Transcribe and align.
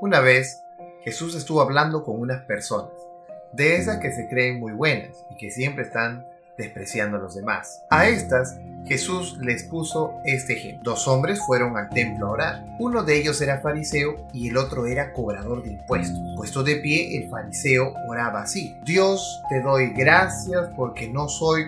Una 0.00 0.20
vez, 0.20 0.62
Jesús 1.04 1.34
estuvo 1.34 1.60
hablando 1.60 2.04
con 2.04 2.18
unas 2.18 2.42
personas, 2.46 2.90
de 3.52 3.76
esas 3.76 3.98
que 3.98 4.10
se 4.10 4.28
creen 4.28 4.58
muy 4.58 4.72
buenas 4.72 5.26
y 5.30 5.36
que 5.36 5.50
siempre 5.50 5.84
están 5.84 6.26
despreciando 6.56 7.18
a 7.18 7.20
los 7.20 7.34
demás. 7.34 7.84
A 7.90 8.08
estas, 8.08 8.58
Jesús 8.86 9.36
les 9.42 9.64
puso 9.64 10.14
este 10.24 10.54
ejemplo. 10.54 10.92
Dos 10.92 11.06
hombres 11.06 11.40
fueron 11.46 11.76
al 11.76 11.90
templo 11.90 12.28
a 12.28 12.30
orar. 12.30 12.66
Uno 12.78 13.02
de 13.02 13.18
ellos 13.18 13.42
era 13.42 13.60
fariseo 13.60 14.26
y 14.32 14.48
el 14.48 14.56
otro 14.56 14.86
era 14.86 15.12
cobrador 15.12 15.62
de 15.62 15.72
impuestos. 15.72 16.18
Puesto 16.34 16.62
de 16.62 16.76
pie, 16.76 17.18
el 17.18 17.28
fariseo 17.28 17.92
oraba 18.08 18.42
así. 18.42 18.74
Dios, 18.84 19.42
te 19.50 19.60
doy 19.60 19.90
gracias 19.90 20.70
porque 20.76 21.10
no 21.10 21.28
soy 21.28 21.64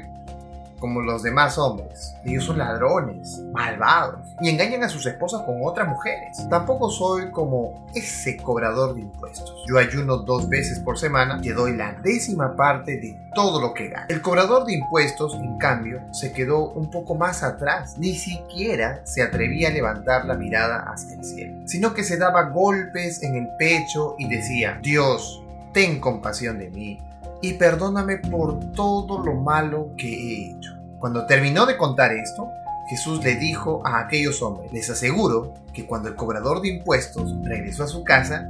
como 0.82 1.00
los 1.00 1.22
demás 1.22 1.58
hombres. 1.58 2.16
Ellos 2.24 2.44
son 2.44 2.58
ladrones, 2.58 3.40
malvados, 3.52 4.34
y 4.40 4.48
engañan 4.48 4.82
a 4.82 4.88
sus 4.88 5.06
esposas 5.06 5.42
con 5.42 5.60
otras 5.62 5.86
mujeres. 5.86 6.36
Tampoco 6.50 6.90
soy 6.90 7.30
como 7.30 7.86
ese 7.94 8.36
cobrador 8.36 8.96
de 8.96 9.02
impuestos. 9.02 9.54
Yo 9.68 9.78
ayuno 9.78 10.16
dos 10.16 10.48
veces 10.48 10.80
por 10.80 10.98
semana 10.98 11.38
y 11.40 11.50
doy 11.50 11.76
la 11.76 11.92
décima 12.02 12.56
parte 12.56 12.98
de 12.98 13.16
todo 13.32 13.60
lo 13.60 13.74
que 13.74 13.90
gano. 13.90 14.06
El 14.08 14.22
cobrador 14.22 14.66
de 14.66 14.74
impuestos, 14.74 15.34
en 15.34 15.56
cambio, 15.56 16.02
se 16.10 16.32
quedó 16.32 16.70
un 16.70 16.90
poco 16.90 17.14
más 17.14 17.44
atrás. 17.44 17.96
Ni 17.96 18.16
siquiera 18.16 19.06
se 19.06 19.22
atrevía 19.22 19.68
a 19.68 19.72
levantar 19.72 20.24
la 20.24 20.34
mirada 20.34 20.90
hacia 20.92 21.14
el 21.14 21.24
cielo, 21.24 21.62
sino 21.64 21.94
que 21.94 22.02
se 22.02 22.16
daba 22.16 22.48
golpes 22.48 23.22
en 23.22 23.36
el 23.36 23.48
pecho 23.56 24.16
y 24.18 24.28
decía, 24.28 24.80
Dios, 24.82 25.44
ten 25.72 26.00
compasión 26.00 26.58
de 26.58 26.70
mí 26.70 26.98
y 27.42 27.54
perdóname 27.54 28.18
por 28.18 28.72
todo 28.72 29.18
lo 29.22 29.34
malo 29.34 29.90
que 29.96 30.08
he 30.08 30.50
hecho. 30.52 30.81
Cuando 31.02 31.26
terminó 31.26 31.66
de 31.66 31.76
contar 31.76 32.12
esto, 32.12 32.48
Jesús 32.88 33.24
le 33.24 33.34
dijo 33.34 33.82
a 33.84 33.98
aquellos 33.98 34.40
hombres, 34.40 34.72
les 34.72 34.88
aseguro 34.88 35.52
que 35.74 35.84
cuando 35.84 36.08
el 36.08 36.14
cobrador 36.14 36.62
de 36.62 36.68
impuestos 36.68 37.34
regresó 37.42 37.82
a 37.82 37.88
su 37.88 38.04
casa, 38.04 38.48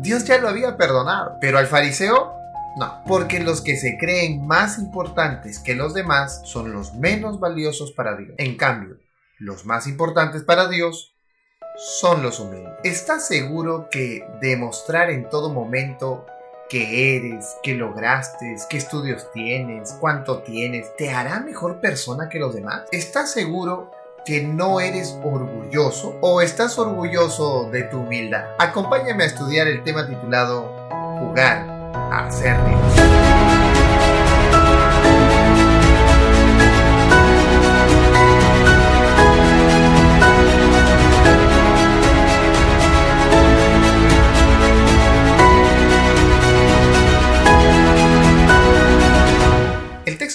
Dios 0.00 0.26
ya 0.26 0.36
lo 0.36 0.50
había 0.50 0.76
perdonado, 0.76 1.38
pero 1.40 1.56
al 1.56 1.66
fariseo 1.68 2.34
no, 2.76 3.02
porque 3.06 3.40
los 3.40 3.62
que 3.62 3.78
se 3.78 3.96
creen 3.96 4.46
más 4.46 4.78
importantes 4.78 5.58
que 5.58 5.74
los 5.74 5.94
demás 5.94 6.42
son 6.44 6.70
los 6.74 6.92
menos 6.92 7.40
valiosos 7.40 7.92
para 7.92 8.14
Dios. 8.14 8.34
En 8.36 8.58
cambio, 8.58 8.98
los 9.38 9.64
más 9.64 9.86
importantes 9.86 10.42
para 10.42 10.68
Dios 10.68 11.16
son 11.78 12.22
los 12.22 12.40
humildes. 12.40 12.74
¿Estás 12.84 13.26
seguro 13.26 13.88
que 13.90 14.22
demostrar 14.42 15.08
en 15.08 15.30
todo 15.30 15.50
momento 15.50 16.26
qué 16.68 17.16
eres, 17.16 17.56
qué 17.62 17.74
lograste, 17.74 18.56
qué 18.68 18.76
estudios 18.76 19.30
tienes, 19.32 19.92
cuánto 20.00 20.38
tienes, 20.38 20.94
te 20.96 21.10
hará 21.10 21.40
mejor 21.40 21.80
persona 21.80 22.28
que 22.28 22.38
los 22.38 22.54
demás? 22.54 22.84
¿Estás 22.90 23.32
seguro 23.32 23.90
que 24.24 24.42
no 24.42 24.80
eres 24.80 25.16
orgulloso 25.22 26.16
o 26.20 26.40
estás 26.40 26.78
orgulloso 26.78 27.70
de 27.70 27.84
tu 27.84 28.00
humildad? 28.00 28.46
Acompáñame 28.58 29.24
a 29.24 29.26
estudiar 29.26 29.68
el 29.68 29.82
tema 29.82 30.06
titulado 30.06 30.74
Jugar 31.20 31.64
a 31.94 32.30
ser 32.30 32.56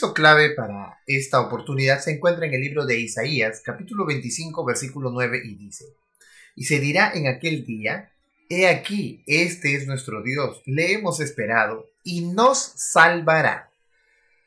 clave 0.10 0.52
para 0.56 1.00
esta 1.06 1.40
oportunidad 1.40 2.00
se 2.00 2.12
encuentra 2.12 2.48
en 2.48 2.54
el 2.56 2.62
libro 2.62 2.86
de 2.86 3.00
Isaías, 3.00 3.62
capítulo 3.64 4.06
25, 4.06 4.66
versículo 4.66 5.12
9, 5.12 5.42
y 5.46 5.56
dice, 5.56 5.86
Y 6.56 6.64
se 6.66 6.80
dirá 6.80 7.12
en 7.14 7.28
aquel 7.28 7.64
día, 7.66 8.12
He 8.50 8.68
aquí, 8.68 9.24
este 9.28 9.76
es 9.76 9.88
nuestro 9.88 10.24
Dios, 10.24 10.62
le 10.66 10.94
hemos 10.94 11.20
esperado, 11.20 11.86
y 12.04 12.22
nos 12.22 12.58
salvará. 12.76 13.72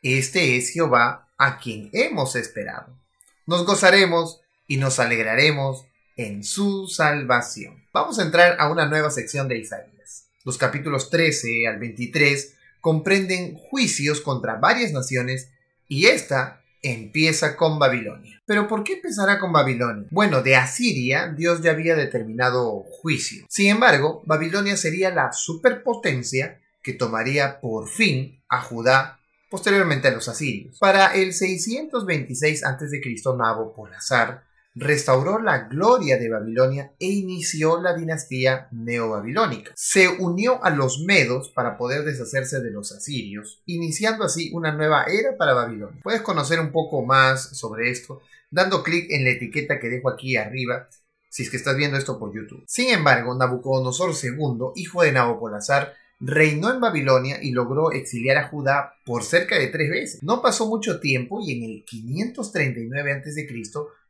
Este 0.02 0.56
es 0.56 0.70
Jehová, 0.70 1.32
a 1.38 1.58
quien 1.58 1.88
hemos 1.92 2.36
esperado. 2.36 2.98
Nos 3.46 3.64
gozaremos 3.64 4.40
y 4.66 4.76
nos 4.76 4.98
alegraremos 4.98 5.86
en 6.16 6.44
su 6.44 6.88
salvación. 6.88 7.86
Vamos 7.92 8.18
a 8.18 8.22
entrar 8.22 8.56
a 8.58 8.70
una 8.70 8.86
nueva 8.86 9.10
sección 9.10 9.48
de 9.48 9.58
Isaías. 9.58 10.26
Los 10.44 10.58
capítulos 10.58 11.10
13 11.10 11.66
al 11.68 11.78
23 11.78 12.54
comprenden 12.84 13.54
juicios 13.54 14.20
contra 14.20 14.56
varias 14.56 14.92
naciones 14.92 15.48
y 15.88 16.04
esta 16.04 16.60
empieza 16.82 17.56
con 17.56 17.78
Babilonia. 17.78 18.42
Pero 18.44 18.68
¿por 18.68 18.84
qué 18.84 18.96
empezará 18.96 19.38
con 19.38 19.54
Babilonia? 19.54 20.06
Bueno, 20.10 20.42
de 20.42 20.56
Asiria 20.56 21.28
Dios 21.34 21.62
ya 21.62 21.70
había 21.70 21.96
determinado 21.96 22.84
juicio. 23.00 23.46
Sin 23.48 23.68
embargo, 23.68 24.22
Babilonia 24.26 24.76
sería 24.76 25.08
la 25.08 25.32
superpotencia 25.32 26.60
que 26.82 26.92
tomaría 26.92 27.58
por 27.58 27.88
fin 27.88 28.42
a 28.50 28.60
Judá 28.60 29.18
posteriormente 29.48 30.08
a 30.08 30.10
los 30.10 30.28
asirios. 30.28 30.78
Para 30.78 31.14
el 31.14 31.32
626 31.32 32.66
a.C., 32.66 33.00
Nabopolassar 33.34 34.44
restauró 34.74 35.38
la 35.40 35.68
gloria 35.68 36.18
de 36.18 36.28
Babilonia 36.28 36.92
e 36.98 37.06
inició 37.06 37.80
la 37.80 37.94
dinastía 37.94 38.68
neobabilónica. 38.72 39.72
Se 39.76 40.08
unió 40.08 40.62
a 40.64 40.70
los 40.70 41.00
medos 41.00 41.50
para 41.50 41.76
poder 41.76 42.04
deshacerse 42.04 42.60
de 42.60 42.70
los 42.70 42.92
asirios, 42.92 43.62
iniciando 43.66 44.24
así 44.24 44.50
una 44.52 44.72
nueva 44.72 45.04
era 45.04 45.36
para 45.36 45.54
Babilonia. 45.54 46.00
Puedes 46.02 46.22
conocer 46.22 46.58
un 46.60 46.72
poco 46.72 47.04
más 47.04 47.56
sobre 47.56 47.90
esto 47.90 48.20
dando 48.50 48.82
clic 48.82 49.10
en 49.10 49.24
la 49.24 49.30
etiqueta 49.30 49.80
que 49.80 49.88
dejo 49.88 50.08
aquí 50.08 50.36
arriba 50.36 50.88
si 51.28 51.42
es 51.42 51.50
que 51.50 51.56
estás 51.56 51.76
viendo 51.76 51.98
esto 51.98 52.16
por 52.16 52.32
YouTube. 52.32 52.62
Sin 52.68 52.90
embargo, 52.90 53.34
Nabucodonosor 53.34 54.12
II, 54.22 54.70
hijo 54.76 55.02
de 55.02 55.10
Nabopolassar, 55.10 55.92
reinó 56.20 56.72
en 56.72 56.80
Babilonia 56.80 57.42
y 57.42 57.50
logró 57.50 57.90
exiliar 57.90 58.36
a 58.36 58.46
Judá 58.46 58.94
por 59.04 59.24
cerca 59.24 59.58
de 59.58 59.66
tres 59.66 59.90
veces. 59.90 60.22
No 60.22 60.40
pasó 60.40 60.68
mucho 60.68 61.00
tiempo 61.00 61.40
y 61.42 61.58
en 61.58 61.64
el 61.64 61.84
539 61.84 63.12
a.C 63.12 63.48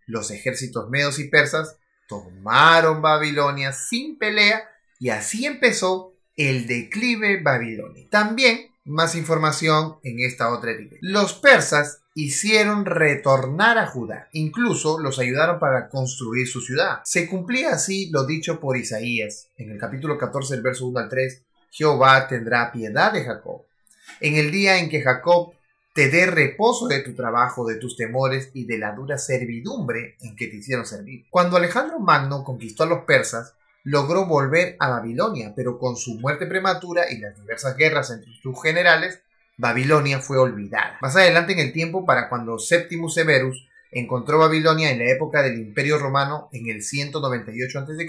los 0.07 0.31
ejércitos 0.31 0.89
medos 0.91 1.19
y 1.19 1.29
persas 1.29 1.77
tomaron 2.09 3.03
Babilonia 3.03 3.73
sin 3.73 4.19
pelea 4.19 4.69
y 4.99 5.11
así 5.11 5.47
empezó 5.47 6.15
el 6.37 6.67
declive 6.67 7.43
babilónico. 7.43 8.09
También 8.11 8.75
más 8.85 9.15
información 9.15 9.97
en 10.03 10.21
esta 10.21 10.53
otra 10.53 10.73
etiqueta. 10.73 10.99
Los 11.01 11.35
persas 11.35 12.03
hicieron 12.15 12.85
retornar 12.85 13.79
a 13.79 13.87
Judá, 13.87 14.29
incluso 14.33 15.01
los 15.01 15.19
ayudaron 15.19 15.59
para 15.59 15.89
construir 15.89 16.47
su 16.47 16.61
ciudad. 16.61 17.01
Se 17.05 17.29
cumplía 17.29 17.71
así 17.73 18.11
lo 18.11 18.27
dicho 18.27 18.61
por 18.61 18.77
Isaías 18.77 19.49
en 19.57 19.71
el 19.71 19.79
capítulo 19.79 20.19
14, 20.19 20.55
el 20.55 20.63
verso 20.63 20.87
1 20.87 21.01
al 21.01 21.09
3, 21.09 21.43
Jehová 21.71 22.29
tendrá 22.29 22.71
piedad 22.71 23.13
de 23.13 23.25
Jacob. 23.25 23.63
En 24.21 24.37
el 24.37 24.51
día 24.51 24.79
en 24.79 24.89
que 24.89 25.03
Jacob 25.03 25.55
te 25.95 26.11
dé 26.11 26.27
reposo 26.27 26.89
de 26.89 27.01
tu 27.01 27.15
trabajo, 27.15 27.65
de 27.65 27.77
tus 27.77 27.97
temores 27.97 28.51
y 28.53 28.67
de 28.67 28.79
la 28.79 28.93
dura 28.93 29.17
servidumbre 29.17 30.17
en 30.21 30.35
que 30.35 30.49
te 30.49 30.57
hicieron 30.57 30.85
servir. 30.85 31.25
Cuando 31.31 31.57
Alejandro 31.57 32.01
Magno 32.01 32.43
conquistó 32.43 32.83
a 32.83 32.87
los 32.87 33.05
persas, 33.05 33.55
logró 33.85 34.27
volver 34.27 34.77
a 34.81 34.89
Babilonia, 34.89 35.53
pero 35.55 35.79
con 35.79 35.97
su 35.97 36.19
muerte 36.19 36.47
prematura 36.47 37.11
y 37.13 37.19
las 37.19 37.39
diversas 37.41 37.77
guerras 37.77 38.11
entre 38.11 38.35
sus 38.43 38.61
generales, 38.61 39.21
Babilonia 39.57 40.19
fue 40.19 40.37
olvidada. 40.37 40.99
Más 41.01 41.15
adelante 41.15 41.53
en 41.53 41.61
el 41.61 41.73
tiempo, 41.73 42.05
para 42.05 42.29
cuando 42.29 42.59
Septimus 42.59 43.15
Severus 43.15 43.69
encontró 43.95 44.39
Babilonia 44.39 44.91
en 44.91 44.99
la 44.99 45.11
época 45.11 45.43
del 45.43 45.59
Imperio 45.59 45.99
Romano 45.99 46.49
en 46.53 46.69
el 46.69 46.83
198 46.83 47.79
a.C., 47.79 48.07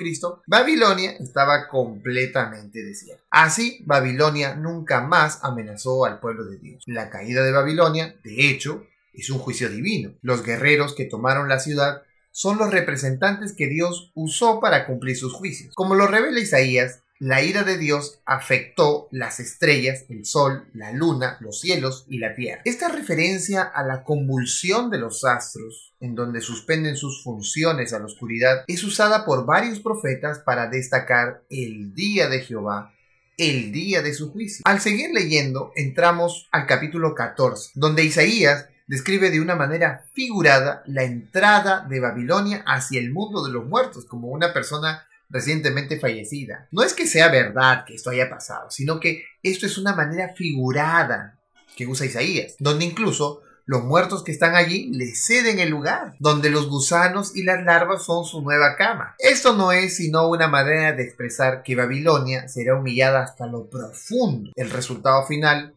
Babilonia 0.47 1.12
estaba 1.19 1.68
completamente 1.68 2.84
desierta. 2.84 3.23
Así, 3.29 3.84
Babilonia 3.85 4.56
nunca 4.56 5.01
más 5.01 5.40
amenazó 5.44 6.06
al 6.06 6.19
pueblo 6.19 6.45
de 6.45 6.57
Dios. 6.57 6.84
La 6.88 7.09
caída 7.09 7.44
de 7.44 7.51
Babilonia, 7.51 8.16
de 8.24 8.50
hecho, 8.50 8.85
es 9.13 9.29
un 9.29 9.40
juicio 9.40 9.69
divino. 9.69 10.13
Los 10.22 10.44
guerreros 10.44 10.94
que 10.94 11.06
tomaron 11.06 11.47
la 11.47 11.59
ciudad 11.59 12.01
son 12.31 12.57
los 12.57 12.72
representantes 12.72 13.53
que 13.53 13.68
Dios 13.68 14.12
usó 14.13 14.59
para 14.59 14.85
cumplir 14.85 15.16
sus 15.16 15.34
juicios. 15.34 15.74
Como 15.74 15.95
lo 15.95 16.07
revela 16.07 16.40
Isaías, 16.41 17.01
la 17.19 17.41
ira 17.41 17.63
de 17.63 17.77
Dios 17.77 18.19
afectó 18.25 19.07
las 19.12 19.39
estrellas, 19.39 20.03
el 20.09 20.25
sol, 20.25 20.67
la 20.73 20.91
luna, 20.91 21.38
los 21.39 21.62
cielos 21.62 22.06
y 22.09 22.17
la 22.17 22.35
tierra. 22.35 22.62
Esta 22.65 22.89
referencia 22.89 23.63
a 23.63 23.83
la 23.83 24.03
convulsión 24.03 24.89
de 24.89 24.97
los 24.97 25.23
astros, 25.23 25.94
en 26.01 26.13
donde 26.13 26.41
suspenden 26.41 26.97
sus 26.97 27.23
funciones 27.23 27.94
a 27.94 28.00
la 28.00 28.06
oscuridad, 28.06 28.65
es 28.67 28.83
usada 28.83 29.23
por 29.23 29.45
varios 29.45 29.79
profetas 29.79 30.39
para 30.39 30.67
destacar 30.67 31.45
el 31.50 31.94
día 31.94 32.27
de 32.27 32.41
Jehová, 32.41 32.94
el 33.38 33.71
día 33.71 34.01
de 34.01 34.13
su 34.13 34.31
juicio. 34.31 34.63
Al 34.65 34.81
seguir 34.81 35.11
leyendo, 35.13 35.71
entramos 35.75 36.50
al 36.51 36.68
capítulo 36.68 37.15
14, 37.15 37.71
donde 37.75 38.03
Isaías 38.03 38.68
describe 38.88 39.31
de 39.31 39.39
una 39.39 39.56
manera 39.56 40.06
figurada 40.13 40.83
la 40.85 41.03
entrada 41.03 41.88
de 41.89 42.01
Babilonia 42.01 42.63
hacia 42.68 43.00
el 43.00 43.11
mundo 43.11 43.44
de 43.45 43.51
los 43.51 43.65
muertos, 43.65 44.06
como 44.06 44.27
una 44.27 44.53
persona 44.53 45.07
recientemente 45.30 46.00
fallecida. 46.00 46.68
No 46.72 46.83
es 46.83 46.94
que 46.94 47.07
sea 47.07 47.30
verdad 47.30 47.86
que 47.86 47.95
esto 47.95 48.10
haya 48.10 48.30
pasado, 48.30 48.69
sino 48.72 49.00
que 49.00 49.24
esto 49.44 49.66
es 49.66 49.77
una 49.77 49.95
manera 49.95 50.33
figurada 50.36 51.39
que 51.75 51.88
usa 51.88 52.06
Isaías, 52.06 52.56
donde 52.60 52.86
incluso 52.86 53.42
los 53.68 53.83
muertos 53.83 54.24
que 54.24 54.31
están 54.31 54.56
allí 54.56 54.92
le 54.94 55.16
ceden 55.16 55.60
el 55.60 55.69
lugar, 55.69 56.16
donde 56.19 56.51
los 56.51 56.69
gusanos 56.69 57.36
y 57.36 57.44
las 57.44 57.63
larvas 57.63 58.06
son 58.06 58.24
su 58.24 58.42
nueva 58.42 58.75
cama. 58.75 59.16
Esto 59.18 59.56
no 59.56 59.72
es 59.72 59.98
sino 59.98 60.30
una 60.30 60.48
manera 60.48 60.94
de 60.94 61.04
expresar 61.04 61.63
que 61.63 61.75
Babilonia 61.75 62.48
será 62.48 62.75
humillada 62.75 63.24
hasta 63.24 63.48
lo 63.48 63.68
profundo. 63.68 64.51
El 64.56 64.69
resultado 64.69 65.25
final, 65.25 65.75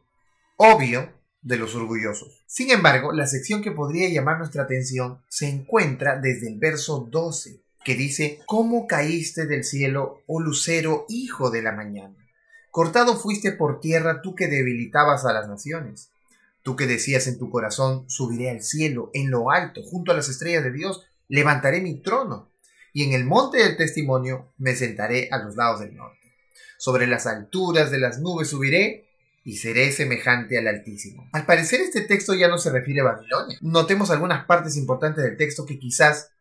obvio, 0.57 1.11
de 1.41 1.57
los 1.57 1.75
orgullosos. 1.75 2.43
Sin 2.47 2.71
embargo, 2.71 3.13
la 3.13 3.27
sección 3.27 3.63
que 3.63 3.73
podría 3.73 4.09
llamar 4.11 4.39
nuestra 4.39 4.65
atención 4.65 5.23
se 5.29 5.49
encuentra 5.49 6.19
desde 6.21 6.49
el 6.49 6.59
verso 6.59 7.09
12, 7.11 7.63
que 7.85 7.95
dice, 7.95 8.41
¿Cómo 8.47 8.87
caíste 8.87 9.47
del 9.47 9.65
cielo, 9.65 10.23
oh 10.27 10.41
lucero, 10.41 11.07
hijo 11.09 11.51
de 11.51 11.63
la 11.63 11.73
mañana? 11.73 12.17
Cortado 12.71 13.17
fuiste 13.17 13.53
por 13.53 13.81
tierra 13.81 14.21
tú 14.23 14.35
que 14.35 14.47
debilitabas 14.47 15.25
a 15.25 15.33
las 15.33 15.49
naciones. 15.49 16.11
Tú 16.63 16.77
que 16.77 16.87
decías 16.87 17.27
en 17.27 17.39
tu 17.39 17.51
corazón, 17.51 18.05
subiré 18.09 18.51
al 18.51 18.63
cielo, 18.63 19.11
en 19.15 19.31
lo 19.31 19.51
alto, 19.51 19.83
junto 19.83 20.13
a 20.13 20.15
las 20.15 20.29
estrellas 20.29 20.65
de 20.65 20.73
Dios, 20.73 21.07
levantaré 21.29 21.81
mi 21.81 22.01
trono, 22.03 22.51
y 22.93 23.05
en 23.05 23.13
el 23.13 23.25
monte 23.25 23.59
del 23.59 23.77
testimonio 23.77 24.53
me 24.59 24.75
sentaré 24.75 25.29
a 25.31 25.39
los 25.39 25.57
lados 25.57 25.81
del 25.81 25.95
norte. 25.95 26.19
Sobre 26.77 27.07
las 27.07 27.27
alturas 27.27 27.91
de 27.91 27.99
las 27.99 28.19
nubes 28.19 28.49
subiré, 28.49 29.09
y 29.49 29.57
seré 29.57 29.93
semejante 29.93 30.59
al 30.59 30.69
Altísimo. 30.69 31.27
Al 31.33 31.47
parecer 31.47 31.81
este 31.81 32.03
texto 32.03 32.35
ya 32.35 32.49
no 32.49 32.59
se 32.59 32.71
refiere 32.71 33.01
a 33.01 33.05
Babilonia. 33.05 33.57
Notemos 33.63 34.11
algunas 34.11 34.45
partes 34.45 34.77
importantes 34.77 35.25
del 35.25 35.39
texto 35.39 35.65
que 35.65 35.79
quizás 35.79 36.33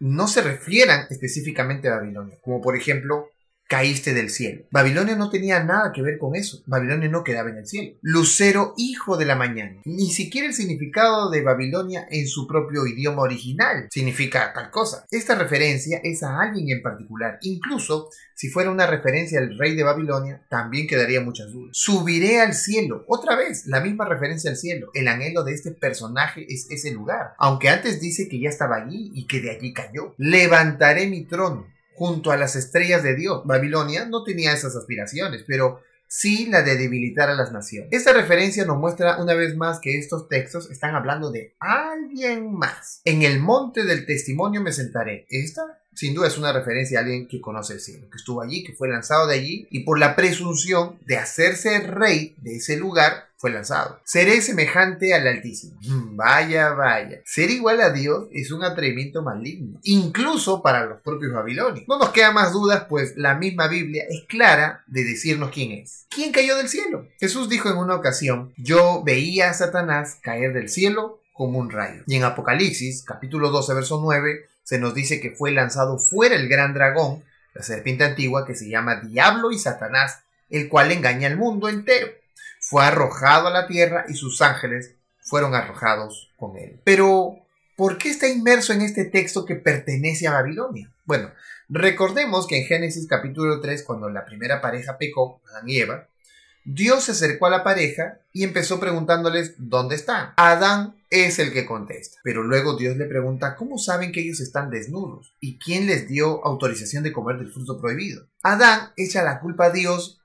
no 0.00 0.26
se 0.26 0.40
refieran 0.42 1.06
específicamente 1.10 1.88
a 1.88 1.96
Babilonia, 1.96 2.38
como 2.42 2.60
por 2.60 2.76
ejemplo 2.76 3.30
caíste 3.70 4.12
del 4.12 4.30
cielo. 4.30 4.64
Babilonia 4.72 5.14
no 5.14 5.30
tenía 5.30 5.62
nada 5.62 5.92
que 5.92 6.02
ver 6.02 6.18
con 6.18 6.34
eso. 6.34 6.60
Babilonia 6.66 7.08
no 7.08 7.22
quedaba 7.22 7.50
en 7.50 7.58
el 7.58 7.68
cielo. 7.68 7.96
Lucero, 8.02 8.74
hijo 8.76 9.16
de 9.16 9.26
la 9.26 9.36
mañana. 9.36 9.80
Ni 9.84 10.10
siquiera 10.10 10.48
el 10.48 10.54
significado 10.54 11.30
de 11.30 11.42
Babilonia 11.42 12.04
en 12.10 12.26
su 12.26 12.48
propio 12.48 12.84
idioma 12.84 13.22
original 13.22 13.86
significa 13.92 14.52
tal 14.52 14.72
cosa. 14.72 15.06
Esta 15.12 15.36
referencia 15.36 16.00
es 16.02 16.24
a 16.24 16.40
alguien 16.40 16.68
en 16.68 16.82
particular. 16.82 17.38
Incluso 17.42 18.10
si 18.34 18.48
fuera 18.48 18.72
una 18.72 18.88
referencia 18.88 19.38
al 19.38 19.56
rey 19.56 19.76
de 19.76 19.84
Babilonia, 19.84 20.42
también 20.48 20.88
quedaría 20.88 21.20
muchas 21.20 21.52
dudas. 21.52 21.70
Subiré 21.72 22.40
al 22.40 22.54
cielo. 22.54 23.04
Otra 23.06 23.36
vez, 23.36 23.68
la 23.68 23.80
misma 23.80 24.04
referencia 24.04 24.50
al 24.50 24.56
cielo. 24.56 24.90
El 24.94 25.06
anhelo 25.06 25.44
de 25.44 25.52
este 25.52 25.70
personaje 25.70 26.44
es 26.48 26.66
ese 26.70 26.90
lugar. 26.90 27.34
Aunque 27.38 27.68
antes 27.68 28.00
dice 28.00 28.28
que 28.28 28.40
ya 28.40 28.48
estaba 28.48 28.74
allí 28.76 29.12
y 29.14 29.28
que 29.28 29.40
de 29.40 29.52
allí 29.52 29.72
cayó. 29.72 30.14
Levantaré 30.18 31.06
mi 31.06 31.24
trono 31.24 31.68
junto 32.00 32.30
a 32.30 32.38
las 32.38 32.56
estrellas 32.56 33.02
de 33.02 33.14
Dios. 33.14 33.42
Babilonia 33.44 34.06
no 34.06 34.24
tenía 34.24 34.54
esas 34.54 34.74
aspiraciones, 34.74 35.44
pero 35.46 35.82
sí 36.06 36.46
la 36.46 36.62
de 36.62 36.78
debilitar 36.78 37.28
a 37.28 37.34
las 37.34 37.52
naciones. 37.52 37.90
Esta 37.92 38.14
referencia 38.14 38.64
nos 38.64 38.78
muestra 38.78 39.18
una 39.22 39.34
vez 39.34 39.54
más 39.54 39.80
que 39.80 39.98
estos 39.98 40.26
textos 40.26 40.70
están 40.70 40.94
hablando 40.94 41.30
de 41.30 41.56
alguien 41.58 42.54
más. 42.54 43.02
En 43.04 43.20
el 43.20 43.38
monte 43.38 43.84
del 43.84 44.06
testimonio 44.06 44.62
me 44.62 44.72
sentaré. 44.72 45.26
Esta 45.28 45.62
sin 46.00 46.14
duda 46.14 46.28
es 46.28 46.38
una 46.38 46.50
referencia 46.50 46.98
a 46.98 47.02
alguien 47.02 47.28
que 47.28 47.42
conoce 47.42 47.74
el 47.74 47.80
cielo, 47.80 48.08
que 48.10 48.16
estuvo 48.16 48.40
allí, 48.40 48.64
que 48.64 48.72
fue 48.72 48.88
lanzado 48.88 49.26
de 49.26 49.34
allí 49.34 49.68
y 49.70 49.80
por 49.80 49.98
la 49.98 50.16
presunción 50.16 50.98
de 51.04 51.18
hacerse 51.18 51.78
rey 51.80 52.34
de 52.38 52.56
ese 52.56 52.78
lugar 52.78 53.28
fue 53.36 53.50
lanzado. 53.50 54.00
Seré 54.02 54.40
semejante 54.40 55.12
al 55.12 55.26
Altísimo. 55.26 55.78
Mm, 55.82 56.16
vaya, 56.16 56.70
vaya. 56.70 57.20
Ser 57.26 57.50
igual 57.50 57.82
a 57.82 57.90
Dios 57.90 58.28
es 58.32 58.50
un 58.50 58.64
atrevimiento 58.64 59.20
maligno, 59.20 59.78
incluso 59.82 60.62
para 60.62 60.86
los 60.86 61.02
propios 61.02 61.34
babilonios. 61.34 61.86
No 61.86 61.98
nos 61.98 62.12
queda 62.12 62.32
más 62.32 62.54
dudas, 62.54 62.86
pues 62.88 63.18
la 63.18 63.34
misma 63.34 63.68
Biblia 63.68 64.04
es 64.08 64.24
clara 64.26 64.82
de 64.86 65.04
decirnos 65.04 65.50
quién 65.50 65.72
es. 65.72 66.06
¿Quién 66.08 66.32
cayó 66.32 66.56
del 66.56 66.70
cielo? 66.70 67.08
Jesús 67.18 67.50
dijo 67.50 67.68
en 67.68 67.76
una 67.76 67.96
ocasión, 67.96 68.54
yo 68.56 69.02
veía 69.04 69.50
a 69.50 69.54
Satanás 69.54 70.16
caer 70.22 70.54
del 70.54 70.70
cielo 70.70 71.20
como 71.40 71.58
un 71.58 71.70
rayo. 71.70 72.02
Y 72.06 72.16
en 72.16 72.24
Apocalipsis, 72.24 73.02
capítulo 73.02 73.50
12, 73.50 73.72
verso 73.72 74.00
9, 74.02 74.49
se 74.70 74.78
nos 74.78 74.94
dice 74.94 75.20
que 75.20 75.32
fue 75.32 75.50
lanzado 75.50 75.98
fuera 75.98 76.36
el 76.36 76.48
gran 76.48 76.74
dragón, 76.74 77.24
la 77.54 77.64
serpiente 77.64 78.04
antigua 78.04 78.46
que 78.46 78.54
se 78.54 78.68
llama 78.68 79.00
Diablo 79.00 79.50
y 79.50 79.58
Satanás, 79.58 80.20
el 80.48 80.68
cual 80.68 80.92
engaña 80.92 81.26
al 81.26 81.36
mundo 81.36 81.68
entero. 81.68 82.06
Fue 82.60 82.84
arrojado 82.84 83.48
a 83.48 83.50
la 83.50 83.66
tierra 83.66 84.04
y 84.08 84.14
sus 84.14 84.40
ángeles 84.40 84.94
fueron 85.22 85.56
arrojados 85.56 86.30
con 86.36 86.56
él. 86.56 86.80
Pero, 86.84 87.40
¿por 87.74 87.98
qué 87.98 88.10
está 88.10 88.28
inmerso 88.28 88.72
en 88.72 88.82
este 88.82 89.06
texto 89.06 89.44
que 89.44 89.56
pertenece 89.56 90.28
a 90.28 90.34
Babilonia? 90.34 90.88
Bueno, 91.04 91.32
recordemos 91.68 92.46
que 92.46 92.58
en 92.58 92.66
Génesis 92.66 93.08
capítulo 93.08 93.60
3, 93.60 93.82
cuando 93.82 94.08
la 94.08 94.24
primera 94.24 94.60
pareja 94.60 94.98
pecó, 94.98 95.42
Adán 95.50 95.68
y 95.68 95.78
Eva, 95.78 96.06
Dios 96.64 97.02
se 97.02 97.10
acercó 97.10 97.46
a 97.46 97.50
la 97.50 97.64
pareja 97.64 98.20
y 98.32 98.44
empezó 98.44 98.78
preguntándoles 98.78 99.54
dónde 99.58 99.96
están. 99.96 100.32
Adán 100.36 100.94
es 101.10 101.38
el 101.38 101.52
que 101.52 101.66
contesta, 101.66 102.18
pero 102.22 102.42
luego 102.42 102.76
Dios 102.76 102.96
le 102.96 103.06
pregunta 103.06 103.56
cómo 103.56 103.78
saben 103.78 104.12
que 104.12 104.20
ellos 104.20 104.40
están 104.40 104.70
desnudos 104.70 105.34
y 105.40 105.58
quién 105.58 105.86
les 105.86 106.08
dio 106.08 106.44
autorización 106.44 107.02
de 107.02 107.12
comer 107.12 107.38
del 107.38 107.52
fruto 107.52 107.80
prohibido. 107.80 108.28
Adán 108.42 108.92
echa 108.96 109.22
la 109.22 109.40
culpa 109.40 109.66
a 109.66 109.70
Dios 109.70 110.20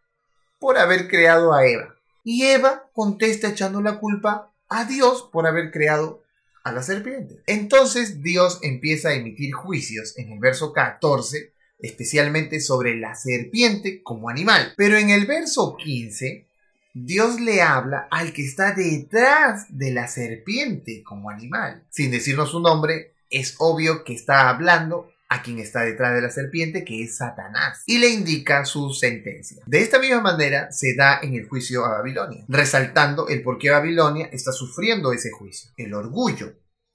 por 0.59 0.77
haber 0.77 1.07
creado 1.07 1.53
a 1.53 1.65
Eva 1.65 1.95
y 2.23 2.43
Eva 2.43 2.89
contesta 2.93 3.49
echando 3.49 3.81
la 3.81 3.99
culpa 3.99 4.53
a 4.69 4.85
Dios 4.85 5.27
por 5.31 5.47
haber 5.47 5.71
creado 5.71 6.23
a 6.63 6.71
la 6.71 6.83
serpiente. 6.83 7.41
Entonces 7.47 8.21
Dios 8.21 8.59
empieza 8.61 9.09
a 9.09 9.15
emitir 9.15 9.53
juicios 9.53 10.17
en 10.17 10.31
el 10.31 10.39
verso 10.39 10.71
14 10.71 11.55
especialmente 11.79 12.59
sobre 12.59 12.95
la 12.95 13.15
serpiente 13.15 14.01
como 14.01 14.29
animal. 14.29 14.73
Pero 14.77 14.97
en 14.97 15.09
el 15.09 15.25
verso 15.25 15.75
15, 15.77 16.47
Dios 16.97 17.41
le 17.41 17.61
habla 17.61 18.07
al 18.09 18.31
que 18.31 18.45
está 18.45 18.73
detrás 18.73 19.65
de 19.67 19.91
la 19.91 20.07
serpiente 20.07 21.03
como 21.03 21.29
animal. 21.29 21.83
Sin 21.89 22.09
decirnos 22.09 22.51
su 22.51 22.61
nombre, 22.61 23.15
es 23.29 23.55
obvio 23.57 24.05
que 24.05 24.13
está 24.13 24.47
hablando 24.47 25.11
a 25.27 25.41
quien 25.41 25.59
está 25.59 25.81
detrás 25.81 26.15
de 26.15 26.21
la 26.21 26.29
serpiente, 26.29 26.85
que 26.85 27.03
es 27.03 27.17
Satanás, 27.17 27.83
y 27.85 27.97
le 27.97 28.07
indica 28.07 28.63
su 28.63 28.93
sentencia. 28.93 29.61
De 29.65 29.81
esta 29.81 29.99
misma 29.99 30.21
manera 30.21 30.71
se 30.71 30.95
da 30.95 31.19
en 31.21 31.35
el 31.35 31.49
juicio 31.49 31.83
a 31.83 31.97
Babilonia, 31.97 32.45
resaltando 32.47 33.27
el 33.27 33.43
por 33.43 33.57
qué 33.57 33.71
Babilonia 33.71 34.29
está 34.31 34.53
sufriendo 34.53 35.11
ese 35.11 35.31
juicio. 35.31 35.71
El 35.75 35.93
orgullo 35.93 36.53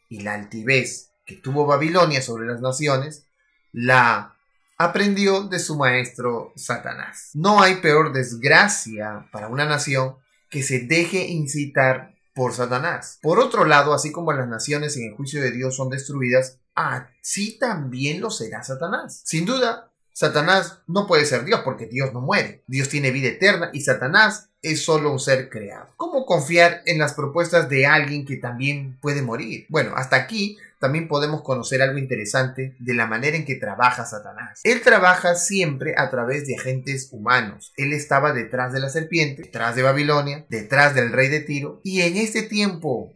y 0.09 0.23
la 0.23 0.33
altivez 0.33 1.11
que 1.27 1.37
tuvo 1.37 1.67
Babilonia 1.67 2.23
sobre 2.23 2.47
las 2.47 2.63
naciones 2.63 3.27
la 3.71 4.40
aprendió 4.81 5.43
de 5.43 5.59
su 5.59 5.77
maestro 5.77 6.55
Satanás. 6.57 7.33
No 7.35 7.61
hay 7.61 7.83
peor 7.83 8.15
desgracia 8.15 9.29
para 9.31 9.49
una 9.49 9.67
nación 9.67 10.17
que 10.49 10.63
se 10.63 10.81
deje 10.81 11.27
incitar 11.27 12.15
por 12.35 12.55
Satanás. 12.55 13.19
Por 13.21 13.41
otro 13.41 13.67
lado, 13.67 13.93
así 13.93 14.11
como 14.11 14.33
las 14.33 14.49
naciones 14.49 14.97
en 14.97 15.11
el 15.11 15.15
juicio 15.15 15.43
de 15.43 15.51
Dios 15.51 15.77
son 15.77 15.91
destruidas, 15.91 16.61
así 16.75 17.59
también 17.59 18.23
lo 18.23 18.31
será 18.31 18.63
Satanás. 18.63 19.21
Sin 19.27 19.45
duda, 19.45 19.93
Satanás 20.15 20.79
no 20.87 21.07
puede 21.07 21.27
ser 21.27 21.45
Dios 21.45 21.61
porque 21.63 21.87
Dios 21.87 22.15
no 22.15 22.23
muere. 22.23 22.65
Dios 22.67 22.89
tiene 22.89 23.11
vida 23.11 23.29
eterna 23.29 23.69
y 23.75 23.83
Satanás 23.83 24.49
es 24.63 24.85
solo 24.85 25.13
un 25.13 25.21
ser 25.21 25.49
creado. 25.49 25.89
¿Cómo 25.97 26.27
confiar 26.27 26.83
en 26.87 26.99
las 26.99 27.15
propuestas 27.15 27.69
de 27.69 27.87
alguien 27.87 28.27
que 28.27 28.37
también 28.37 28.99
puede 29.01 29.23
morir? 29.23 29.67
Bueno, 29.69 29.93
hasta 29.97 30.17
aquí 30.17 30.59
también 30.79 31.09
podemos 31.09 31.43
conocer 31.43 31.83
algo 31.83 31.99
interesante 31.99 32.75
de 32.79 32.95
la 32.95 33.07
manera 33.07 33.37
en 33.37 33.45
que 33.45 33.55
trabaja 33.55 34.07
Satanás. 34.07 34.61
Él 34.65 34.81
trabaja 34.81 35.35
siempre 35.35 35.95
a 35.97 36.11
través 36.11 36.47
de 36.47 36.57
agentes 36.57 37.09
humanos. 37.13 37.73
Él 37.77 37.93
estaba 37.93 38.33
detrás 38.33 38.73
de 38.73 38.81
la 38.81 38.89
serpiente, 38.89 39.43
detrás 39.43 39.77
de 39.77 39.83
Babilonia, 39.83 40.47
detrás 40.49 40.95
del 40.95 41.13
rey 41.13 41.29
de 41.29 41.41
Tiro, 41.41 41.81
y 41.85 42.01
en 42.01 42.17
este 42.17 42.43
tiempo 42.43 43.13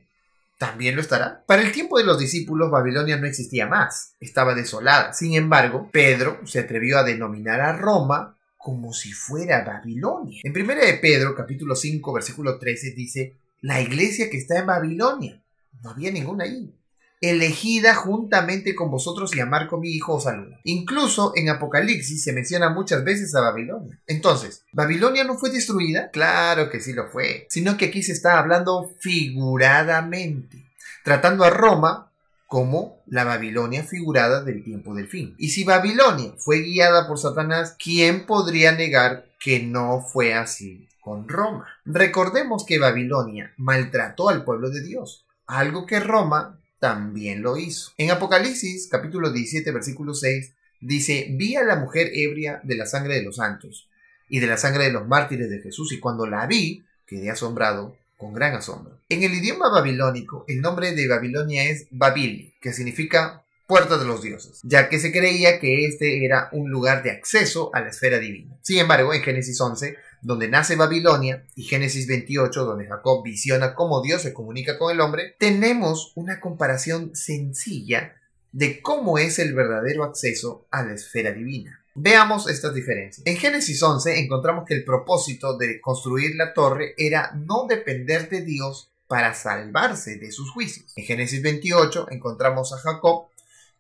también 0.59 0.95
lo 0.95 1.01
estará. 1.01 1.43
Para 1.47 1.63
el 1.63 1.73
tiempo 1.73 1.99
de 1.99 2.05
los 2.05 2.19
discípulos, 2.19 2.71
Babilonia 2.71 3.17
no 3.17 3.27
existía 3.27 3.67
más, 3.67 4.15
estaba 4.21 4.55
desolada. 4.55 5.13
Sin 5.13 5.35
embargo, 5.35 5.89
Pedro 5.91 6.39
se 6.45 6.61
atrevió 6.61 6.99
a 6.99 7.05
denominar 7.05 7.61
a 7.61 7.73
Roma 7.73 8.37
como 8.65 8.95
si 8.95 9.13
fuera 9.13 9.63
Babilonia. 9.63 10.41
En 10.43 10.59
1 10.59 10.75
de 10.75 10.95
Pedro, 10.95 11.35
capítulo 11.35 11.77
5, 11.77 12.15
versículo 12.15 12.59
13, 12.59 12.93
dice, 12.93 13.35
la 13.61 13.83
iglesia 13.83 14.31
que 14.31 14.39
está 14.39 14.59
en 14.59 14.65
Babilonia. 14.65 15.43
No 15.83 15.91
había 15.91 16.11
ninguna 16.11 16.45
ahí 16.45 16.75
elegida 17.21 17.95
juntamente 17.95 18.75
con 18.75 18.91
vosotros 18.91 19.37
y 19.37 19.41
a 19.41 19.47
Marco 19.47 19.79
mi 19.79 19.91
hijo 19.91 20.15
os 20.15 20.25
saluda. 20.25 20.61
Incluso 20.65 21.33
en 21.37 21.51
Apocalipsis 21.51 22.23
se 22.23 22.33
menciona 22.33 22.71
muchas 22.71 23.05
veces 23.05 23.35
a 23.35 23.43
Babilonia. 23.43 24.01
Entonces, 24.07 24.63
¿Babilonia 24.73 25.25
no 25.25 25.37
fue 25.37 25.51
destruida? 25.51 26.11
Claro 26.11 26.71
que 26.71 26.81
sí 26.81 26.95
lo 26.95 27.09
fue, 27.09 27.47
sino 27.51 27.77
que 27.77 27.87
aquí 27.87 28.03
se 28.03 28.13
está 28.13 28.39
hablando 28.39 28.95
figuradamente, 28.99 30.71
tratando 31.03 31.45
a 31.45 31.51
Roma 31.51 32.11
como 32.55 33.03
la 33.09 33.25
Babilonia 33.25 33.83
figurada 33.83 34.45
del 34.45 34.63
tiempo 34.63 34.95
del 34.95 35.09
fin. 35.09 35.35
Y 35.39 35.49
si 35.49 35.65
Babilonia 35.65 36.35
fue 36.39 36.61
guiada 36.61 37.09
por 37.09 37.19
Satanás, 37.19 37.75
¿quién 37.83 38.27
podría 38.27 38.71
negar 38.71 39.27
que 39.41 39.59
no 39.59 40.01
fue 40.01 40.35
así 40.35 40.89
con 41.01 41.29
Roma? 41.29 41.67
Recordemos 41.85 42.65
que 42.65 42.79
Babilonia 42.79 43.53
maltrató 43.57 44.29
al 44.29 44.45
pueblo 44.45 44.71
de 44.71 44.85
Dios, 44.85 45.27
algo 45.49 45.85
que 45.85 45.99
Roma 45.99 46.61
también 46.79 47.43
lo 47.43 47.57
hizo. 47.57 47.91
En 47.97 48.13
Apocalipsis 48.13 48.87
capítulo 48.89 49.33
17 49.33 49.73
versículo 49.73 50.15
6 50.15 50.55
dice, 50.81 51.27
vi 51.33 51.57
a 51.57 51.65
la 51.65 51.75
mujer 51.75 52.13
ebria 52.15 52.61
de 52.63 52.77
la 52.77 52.87
sangre 52.87 53.15
de 53.15 53.25
los 53.25 53.35
santos 53.35 53.89
y 54.29 54.39
de 54.39 54.47
la 54.47 54.59
sangre 54.59 54.85
de 54.85 54.93
los 54.93 55.09
mártires 55.09 55.51
de 55.51 55.59
Jesús 55.59 55.91
y 55.93 55.99
cuando 55.99 56.25
la 56.25 56.47
vi 56.47 56.85
quedé 57.05 57.33
asombrado 57.33 57.97
con 58.17 58.33
gran 58.33 58.55
asombro. 58.55 59.01
En 59.09 59.23
el 59.23 59.35
idioma 59.35 59.71
babilónico, 59.71 60.45
el 60.49 60.61
nombre 60.61 60.93
de 60.93 61.09
Babilonia 61.09 61.65
es 61.65 61.87
Babili, 61.91 62.55
que 62.61 62.73
significa 62.73 63.45
puerta 63.67 63.97
de 63.97 64.05
los 64.05 64.23
dioses, 64.23 64.61
ya 64.63 64.89
que 64.89 64.99
se 64.99 65.11
creía 65.11 65.59
que 65.59 65.87
este 65.87 66.25
era 66.25 66.49
un 66.53 66.71
lugar 66.71 67.03
de 67.03 67.11
acceso 67.11 67.71
a 67.75 67.81
la 67.81 67.89
esfera 67.89 68.19
divina. 68.19 68.57
Sin 68.63 68.79
embargo, 68.79 69.15
en 69.15 69.23
Génesis 69.23 69.61
11, 69.61 69.97
donde 70.21 70.49
nace 70.49 70.77
Babilonia, 70.77 71.45
y 71.55 71.65
Génesis 71.65 72.07
28, 72.07 72.65
donde 72.65 72.87
Jacob 72.87 73.23
visiona 73.23 73.75
cómo 73.75 74.03
Dios 74.03 74.23
se 74.23 74.35
comunica 74.35 74.79
con 74.79 74.93
el 74.93 75.01
hombre, 75.01 75.35
tenemos 75.39 76.13
una 76.15 76.41
comparación 76.41 77.15
sencilla 77.15 78.15
de 78.55 78.81
cómo 78.81 79.19
es 79.19 79.41
el 79.41 79.53
verdadero 79.53 80.05
acceso 80.05 80.69
a 80.71 80.85
la 80.85 80.95
esfera 80.95 81.33
divina. 81.33 81.85
Veamos 81.97 82.49
estas 82.49 82.73
diferencias. 82.73 83.27
En 83.27 83.37
Génesis 83.37 83.83
11 83.83 84.21
encontramos 84.21 84.65
que 84.65 84.75
el 84.75 84.85
propósito 84.85 85.59
de 85.59 85.81
construir 85.81 86.37
la 86.37 86.55
torre 86.55 86.95
era 86.97 87.33
no 87.35 87.67
depender 87.69 88.29
de 88.29 88.43
Dios 88.43 88.93
para 89.09 89.35
salvarse 89.35 90.19
de 90.19 90.31
sus 90.31 90.53
juicios. 90.53 90.93
En 90.95 91.05
Génesis 91.05 91.43
28 91.43 92.07
encontramos 92.11 92.73
a 92.73 92.79
Jacob 92.79 93.27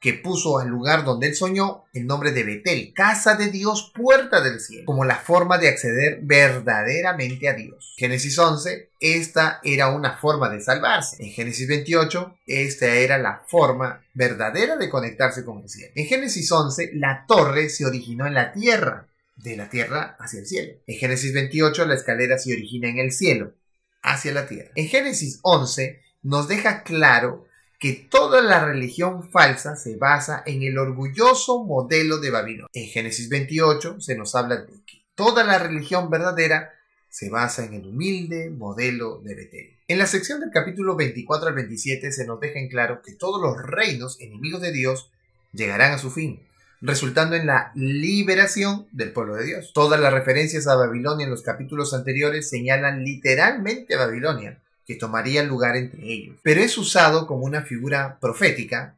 que 0.05 0.13
puso 0.13 0.59
al 0.59 0.69
lugar 0.69 1.03
donde 1.03 1.29
él 1.29 1.35
soñó 1.35 1.87
el 1.95 2.05
nombre 2.05 2.31
de 2.33 2.45
Betel, 2.45 2.93
casa 2.95 3.37
de 3.37 3.51
Dios, 3.51 3.91
puerta 3.95 4.43
del 4.43 4.61
cielo, 4.61 4.85
como 4.85 5.07
la 5.07 5.17
forma 5.17 5.57
de 5.57 5.69
acceder 5.69 6.19
verdaderamente 6.21 7.49
a 7.49 7.55
Dios. 7.55 7.95
Génesis 7.97 8.39
11, 8.39 8.91
esta 9.01 9.61
era 9.65 9.89
una 9.89 10.19
forma 10.19 10.51
de 10.51 10.61
salvarse. 10.61 11.17
En 11.25 11.31
Génesis 11.31 11.67
28, 11.67 12.37
esta 12.47 12.97
era 12.97 13.17
la 13.17 13.45
forma 13.49 14.05
verdadera 14.13 14.77
de 14.77 14.91
conectarse 14.91 15.43
con 15.43 15.63
el 15.63 15.71
cielo. 15.71 15.91
En 15.95 16.05
Génesis 16.05 16.53
11, 16.53 16.91
la 16.97 17.25
torre 17.27 17.71
se 17.71 17.87
originó 17.87 18.27
en 18.27 18.35
la 18.35 18.53
tierra, 18.53 19.09
de 19.37 19.57
la 19.57 19.71
tierra 19.71 20.19
hacia 20.21 20.41
el 20.41 20.47
cielo. 20.47 20.75
En 20.87 20.99
Génesis 20.99 21.33
28, 21.33 21.87
la 21.87 21.95
escalera 21.95 22.37
se 22.37 22.53
origina 22.53 22.91
en 22.91 22.99
el 22.99 23.11
cielo, 23.11 23.55
hacia 24.03 24.35
la 24.35 24.47
tierra. 24.47 24.71
En 24.75 24.87
Génesis 24.87 25.39
11, 25.41 26.03
nos 26.23 26.47
deja 26.47 26.83
claro 26.83 27.47
que 27.79 27.93
toda 27.93 28.43
la 28.43 28.65
religión 28.65 29.31
falsa 29.31 29.77
se 29.77 29.97
basa 29.97 30.43
en 30.47 30.63
el 30.63 30.79
orgulloso 30.79 31.65
modelo 31.65 32.19
de 32.19 32.31
Babilonia. 32.31 32.69
En 32.73 32.87
Génesis 32.87 33.29
28 33.29 34.01
se 34.01 34.17
nos 34.17 34.35
habla 34.35 34.57
de 34.57 34.73
que 34.87 35.05
toda 35.15 35.45
la 35.45 35.59
religión 35.59 36.11
verdadera 36.11 36.73
se 37.09 37.31
basa 37.31 37.65
en 37.65 37.75
el 37.75 37.87
humilde 37.87 38.51
modelo 38.51 39.21
de 39.21 39.35
Betel. 39.35 39.77
En 39.87 39.99
la 39.99 40.07
sección 40.07 40.41
del 40.41 40.51
capítulo 40.51 40.97
24 40.97 41.49
al 41.49 41.55
27 41.55 42.11
se 42.11 42.27
nos 42.27 42.41
deja 42.41 42.59
en 42.59 42.69
claro 42.69 43.03
que 43.03 43.13
todos 43.13 43.41
los 43.41 43.63
reinos 43.63 44.21
enemigos 44.21 44.61
de 44.61 44.73
Dios 44.73 45.11
llegarán 45.53 45.93
a 45.93 45.99
su 45.99 46.11
fin, 46.11 46.41
resultando 46.81 47.37
en 47.37 47.47
la 47.47 47.71
liberación 47.75 48.89
del 48.93 49.13
pueblo 49.13 49.37
de 49.37 49.45
Dios. 49.45 49.73
Todas 49.75 50.01
las 50.01 50.13
referencias 50.13 50.67
a 50.67 50.75
Babilonia 50.75 51.25
en 51.25 51.31
los 51.31 51.43
capítulos 51.43 51.95
anteriores 51.95 52.49
señalan 52.49 53.05
literalmente 53.05 53.95
a 53.95 53.99
Babilonia, 53.99 54.61
que 54.87 54.97
tomaría 54.97 55.43
lugar 55.43 55.77
entre 55.77 56.03
ellos, 56.05 56.37
pero 56.43 56.61
es 56.61 56.77
usado 56.79 57.27
como 57.27 57.45
una 57.45 57.63
figura 57.63 58.19
profética 58.21 58.97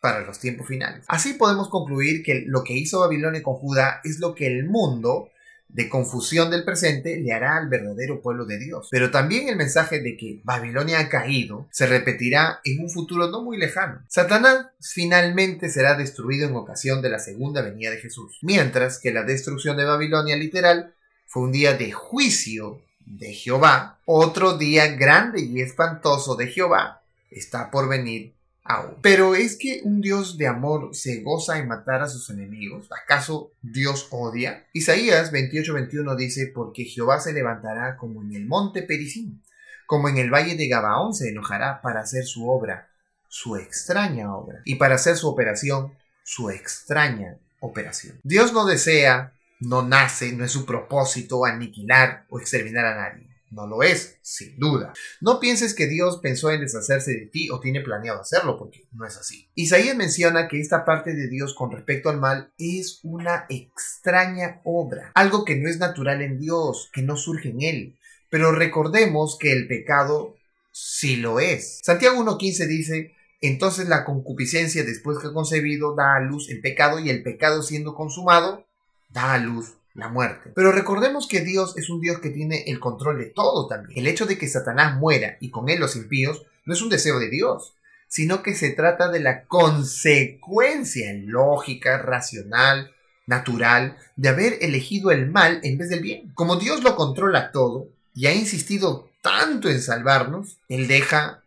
para 0.00 0.20
los 0.20 0.38
tiempos 0.38 0.66
finales. 0.66 1.04
Así 1.08 1.34
podemos 1.34 1.68
concluir 1.68 2.22
que 2.22 2.44
lo 2.46 2.62
que 2.62 2.74
hizo 2.74 3.00
Babilonia 3.00 3.42
con 3.42 3.54
Judá 3.54 4.00
es 4.04 4.20
lo 4.20 4.34
que 4.34 4.46
el 4.46 4.66
mundo 4.66 5.30
de 5.74 5.88
confusión 5.88 6.50
del 6.50 6.64
presente 6.64 7.18
le 7.18 7.32
hará 7.32 7.56
al 7.56 7.68
verdadero 7.68 8.20
pueblo 8.22 8.44
de 8.44 8.58
Dios. 8.58 8.88
Pero 8.90 9.10
también 9.10 9.48
el 9.48 9.56
mensaje 9.56 10.00
de 10.00 10.16
que 10.16 10.40
Babilonia 10.44 11.00
ha 11.00 11.08
caído 11.08 11.68
se 11.72 11.86
repetirá 11.86 12.60
en 12.64 12.80
un 12.80 12.90
futuro 12.90 13.28
no 13.28 13.42
muy 13.42 13.56
lejano. 13.56 14.04
Satanás 14.08 14.66
finalmente 14.80 15.68
será 15.68 15.96
destruido 15.96 16.48
en 16.48 16.54
ocasión 16.54 17.02
de 17.02 17.08
la 17.08 17.18
segunda 17.18 17.60
venida 17.62 17.90
de 17.90 17.96
Jesús, 17.96 18.38
mientras 18.42 19.00
que 19.00 19.10
la 19.10 19.24
destrucción 19.24 19.76
de 19.76 19.84
Babilonia 19.84 20.36
literal 20.36 20.94
fue 21.26 21.42
un 21.42 21.52
día 21.52 21.74
de 21.74 21.90
juicio 21.90 22.80
de 23.06 23.32
Jehová, 23.32 23.98
otro 24.04 24.56
día 24.56 24.88
grande 24.88 25.40
y 25.40 25.60
espantoso 25.60 26.36
de 26.36 26.48
Jehová 26.48 27.02
está 27.30 27.70
por 27.70 27.88
venir 27.88 28.34
aún. 28.64 28.96
Pero 29.02 29.34
es 29.34 29.56
que 29.56 29.80
un 29.84 30.00
Dios 30.00 30.38
de 30.38 30.46
amor 30.46 30.94
se 30.94 31.22
goza 31.22 31.58
en 31.58 31.68
matar 31.68 32.02
a 32.02 32.08
sus 32.08 32.30
enemigos. 32.30 32.88
¿Acaso 33.04 33.52
Dios 33.62 34.08
odia? 34.10 34.66
Isaías 34.72 35.32
28:21 35.32 36.16
dice, 36.16 36.50
porque 36.54 36.84
Jehová 36.84 37.20
se 37.20 37.32
levantará 37.32 37.96
como 37.96 38.22
en 38.22 38.34
el 38.34 38.46
monte 38.46 38.82
Perisín, 38.82 39.42
como 39.86 40.08
en 40.08 40.18
el 40.18 40.32
valle 40.32 40.56
de 40.56 40.68
Gabaón 40.68 41.14
se 41.14 41.28
enojará 41.28 41.82
para 41.82 42.00
hacer 42.00 42.24
su 42.24 42.48
obra, 42.48 42.88
su 43.28 43.56
extraña 43.56 44.34
obra, 44.34 44.62
y 44.64 44.76
para 44.76 44.94
hacer 44.94 45.16
su 45.16 45.28
operación, 45.28 45.92
su 46.22 46.50
extraña 46.50 47.36
operación. 47.60 48.18
Dios 48.22 48.52
no 48.52 48.64
desea 48.64 49.32
no 49.64 49.82
nace, 49.82 50.32
no 50.32 50.44
es 50.44 50.52
su 50.52 50.64
propósito 50.64 51.44
aniquilar 51.44 52.26
o 52.28 52.38
exterminar 52.38 52.86
a 52.86 52.96
nadie. 52.96 53.28
No 53.50 53.68
lo 53.68 53.84
es, 53.84 54.18
sin 54.20 54.58
duda. 54.58 54.92
No 55.20 55.38
pienses 55.38 55.74
que 55.74 55.86
Dios 55.86 56.18
pensó 56.20 56.50
en 56.50 56.60
deshacerse 56.60 57.12
de 57.12 57.26
ti 57.26 57.50
o 57.50 57.60
tiene 57.60 57.82
planeado 57.82 58.20
hacerlo, 58.20 58.58
porque 58.58 58.88
no 58.92 59.06
es 59.06 59.16
así. 59.16 59.48
Isaías 59.54 59.96
menciona 59.96 60.48
que 60.48 60.60
esta 60.60 60.84
parte 60.84 61.14
de 61.14 61.28
Dios 61.28 61.54
con 61.54 61.70
respecto 61.70 62.10
al 62.10 62.18
mal 62.18 62.52
es 62.58 62.98
una 63.04 63.46
extraña 63.48 64.60
obra, 64.64 65.12
algo 65.14 65.44
que 65.44 65.54
no 65.56 65.68
es 65.68 65.78
natural 65.78 66.20
en 66.22 66.40
Dios, 66.40 66.90
que 66.92 67.02
no 67.02 67.16
surge 67.16 67.50
en 67.50 67.62
Él. 67.62 67.98
Pero 68.28 68.50
recordemos 68.50 69.38
que 69.38 69.52
el 69.52 69.68
pecado 69.68 70.36
sí 70.72 71.16
lo 71.16 71.38
es. 71.38 71.78
Santiago 71.84 72.24
1.15 72.24 72.66
dice, 72.66 73.14
entonces 73.40 73.88
la 73.88 74.04
concupiscencia 74.04 74.82
después 74.82 75.18
que 75.18 75.28
ha 75.28 75.32
concebido 75.32 75.94
da 75.94 76.16
a 76.16 76.20
luz 76.20 76.50
el 76.50 76.60
pecado 76.60 76.98
y 76.98 77.10
el 77.10 77.22
pecado 77.22 77.62
siendo 77.62 77.94
consumado 77.94 78.66
da 79.14 79.32
a 79.32 79.38
luz 79.38 79.74
la 79.94 80.08
muerte. 80.08 80.50
Pero 80.54 80.72
recordemos 80.72 81.26
que 81.28 81.40
Dios 81.40 81.78
es 81.78 81.88
un 81.88 82.00
Dios 82.00 82.18
que 82.18 82.30
tiene 82.30 82.64
el 82.66 82.80
control 82.80 83.18
de 83.18 83.26
todo 83.26 83.68
también. 83.68 83.98
El 83.98 84.08
hecho 84.08 84.26
de 84.26 84.36
que 84.36 84.48
Satanás 84.48 84.98
muera 84.98 85.38
y 85.40 85.50
con 85.50 85.70
él 85.70 85.80
los 85.80 85.96
impíos 85.96 86.44
no 86.66 86.74
es 86.74 86.82
un 86.82 86.90
deseo 86.90 87.20
de 87.20 87.30
Dios, 87.30 87.74
sino 88.08 88.42
que 88.42 88.54
se 88.54 88.70
trata 88.70 89.08
de 89.08 89.20
la 89.20 89.44
consecuencia 89.44 91.12
lógica, 91.14 91.98
racional, 91.98 92.92
natural, 93.26 93.96
de 94.16 94.28
haber 94.28 94.58
elegido 94.60 95.10
el 95.10 95.30
mal 95.30 95.60
en 95.62 95.78
vez 95.78 95.88
del 95.88 96.00
bien. 96.00 96.32
Como 96.34 96.56
Dios 96.56 96.82
lo 96.82 96.96
controla 96.96 97.52
todo 97.52 97.88
y 98.12 98.26
ha 98.26 98.34
insistido 98.34 99.10
tanto 99.22 99.70
en 99.70 99.80
salvarnos, 99.80 100.58
Él 100.68 100.88
deja 100.88 101.44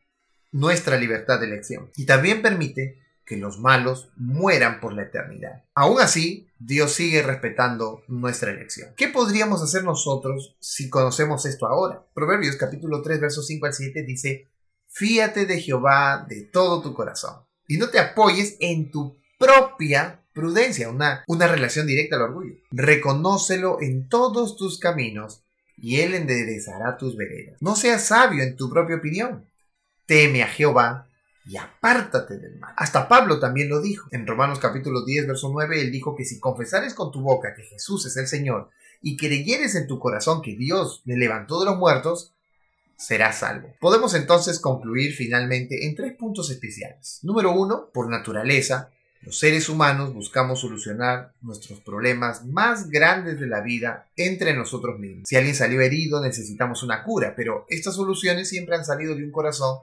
nuestra 0.52 0.98
libertad 0.98 1.40
de 1.40 1.48
elección 1.48 1.92
y 1.96 2.06
también 2.06 2.42
permite 2.42 2.98
que 3.28 3.36
los 3.36 3.60
malos 3.60 4.10
mueran 4.16 4.80
por 4.80 4.94
la 4.94 5.04
eternidad. 5.04 5.66
Aún 5.76 6.00
así, 6.00 6.48
Dios 6.60 6.94
sigue 6.94 7.22
respetando 7.22 8.02
nuestra 8.08 8.52
elección. 8.52 8.94
¿Qué 8.96 9.10
podríamos 9.10 9.62
hacer 9.62 9.84
nosotros 9.84 10.56
si 10.62 10.90
conocemos 10.90 11.46
esto 11.46 11.68
ahora? 11.68 12.06
Proverbios 12.14 12.56
capítulo 12.56 13.02
3, 13.02 13.20
versos 13.20 13.46
5 13.46 13.66
al 13.66 13.74
7 13.74 14.02
dice, 14.04 14.48
Fíate 14.88 15.46
de 15.46 15.60
Jehová 15.60 16.26
de 16.28 16.44
todo 16.44 16.82
tu 16.82 16.94
corazón 16.94 17.44
y 17.68 17.78
no 17.78 17.90
te 17.90 18.00
apoyes 18.00 18.56
en 18.62 18.90
tu 18.92 19.18
propia 19.38 20.24
prudencia, 20.34 20.90
una, 20.90 21.26
una 21.28 21.48
relación 21.48 21.86
directa 21.86 22.16
al 22.16 22.22
orgullo. 22.22 22.56
Reconócelo 22.72 23.82
en 23.82 24.08
todos 24.08 24.56
tus 24.56 24.80
caminos 24.80 25.44
y 25.76 26.00
él 26.00 26.14
enderezará 26.14 26.98
tus 26.98 27.18
veredas. 27.18 27.58
No 27.60 27.76
seas 27.76 28.06
sabio 28.06 28.42
en 28.42 28.56
tu 28.56 28.70
propia 28.70 28.96
opinión. 28.96 29.50
Teme 30.06 30.44
a 30.44 30.48
Jehová 30.48 31.10
y 31.48 31.58
apártate 31.58 32.38
del 32.38 32.60
mal. 32.60 32.74
Hasta 32.76 33.08
Pablo 33.08 33.40
también 33.40 33.70
lo 33.70 33.82
dijo. 33.82 34.08
En 34.12 34.28
Romanos 34.28 34.60
capítulo 34.60 35.06
10, 35.06 35.28
verso 35.28 35.50
9, 35.52 35.82
él 35.82 35.92
dijo 35.92 36.16
que 36.16 36.26
si 36.26 36.40
confesares 36.40 36.94
con 36.94 37.12
tu 37.12 37.22
boca 37.22 37.56
que 37.56 37.64
Jesús 37.64 38.06
es 38.06 38.18
el 38.18 38.28
Señor 38.28 38.70
y 39.02 39.16
creyeres 39.16 39.76
en 39.76 39.88
tu 39.88 40.00
corazón 40.00 40.42
que 40.42 40.56
Dios 40.56 41.02
le 41.06 41.18
levantó 41.18 41.60
de 41.60 41.66
los 41.66 41.78
muertos, 41.78 42.34
serás 42.98 43.40
salvo. 43.40 43.74
Podemos 43.80 44.14
entonces 44.14 44.60
concluir 44.60 45.14
finalmente 45.14 45.86
en 45.86 45.96
tres 45.96 46.16
puntos 46.18 46.50
especiales. 46.50 47.20
Número 47.24 47.52
uno, 47.52 47.90
por 47.94 48.10
naturaleza, 48.10 48.92
los 49.22 49.40
seres 49.40 49.70
humanos 49.70 50.14
buscamos 50.14 50.62
solucionar 50.62 51.34
nuestros 51.42 51.80
problemas 51.80 52.46
más 52.46 52.90
grandes 52.90 53.40
de 53.40 53.48
la 53.48 53.62
vida 53.62 54.10
entre 54.16 54.54
nosotros 54.54 55.00
mismos. 55.00 55.28
Si 55.28 55.36
alguien 55.36 55.56
salió 55.56 55.82
herido, 55.82 56.22
necesitamos 56.22 56.84
una 56.84 57.04
cura, 57.04 57.34
pero 57.36 57.66
estas 57.70 57.96
soluciones 57.96 58.50
siempre 58.50 58.76
han 58.76 58.86
salido 58.86 59.16
de 59.16 59.24
un 59.24 59.32
corazón 59.32 59.80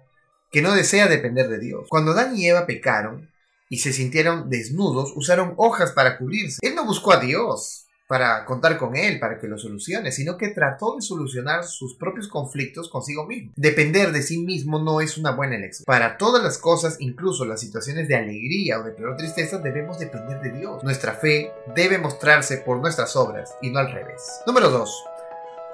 que 0.54 0.62
no 0.62 0.72
desea 0.72 1.08
depender 1.08 1.48
de 1.48 1.58
Dios. 1.58 1.88
Cuando 1.88 2.12
Adán 2.12 2.36
y 2.36 2.46
Eva 2.46 2.64
pecaron 2.64 3.28
y 3.68 3.78
se 3.78 3.92
sintieron 3.92 4.48
desnudos, 4.48 5.12
usaron 5.16 5.54
hojas 5.56 5.90
para 5.90 6.16
cubrirse. 6.16 6.60
Él 6.62 6.76
no 6.76 6.86
buscó 6.86 7.12
a 7.12 7.18
Dios 7.18 7.88
para 8.06 8.44
contar 8.44 8.78
con 8.78 8.94
Él, 8.94 9.18
para 9.18 9.40
que 9.40 9.48
lo 9.48 9.58
solucione, 9.58 10.12
sino 10.12 10.36
que 10.36 10.50
trató 10.50 10.94
de 10.94 11.02
solucionar 11.02 11.64
sus 11.64 11.96
propios 11.96 12.28
conflictos 12.28 12.88
consigo 12.88 13.26
mismo. 13.26 13.52
Depender 13.56 14.12
de 14.12 14.22
sí 14.22 14.38
mismo 14.38 14.78
no 14.78 15.00
es 15.00 15.18
una 15.18 15.32
buena 15.32 15.56
elección. 15.56 15.86
Para 15.86 16.16
todas 16.18 16.40
las 16.40 16.58
cosas, 16.58 16.98
incluso 17.00 17.44
las 17.46 17.60
situaciones 17.60 18.06
de 18.06 18.14
alegría 18.14 18.78
o 18.78 18.84
de 18.84 18.92
peor 18.92 19.16
tristeza, 19.16 19.58
debemos 19.58 19.98
depender 19.98 20.40
de 20.40 20.52
Dios. 20.52 20.84
Nuestra 20.84 21.14
fe 21.14 21.50
debe 21.74 21.98
mostrarse 21.98 22.58
por 22.58 22.78
nuestras 22.78 23.16
obras 23.16 23.56
y 23.60 23.70
no 23.70 23.80
al 23.80 23.90
revés. 23.90 24.22
Número 24.46 24.70
2. 24.70 25.13